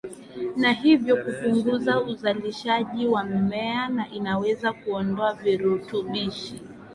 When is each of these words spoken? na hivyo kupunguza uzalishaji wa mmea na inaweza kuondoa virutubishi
na 0.57 0.71
hivyo 0.71 1.17
kupunguza 1.17 2.01
uzalishaji 2.01 3.07
wa 3.07 3.23
mmea 3.23 3.87
na 3.87 4.09
inaweza 4.09 4.73
kuondoa 4.73 5.33
virutubishi 5.33 6.61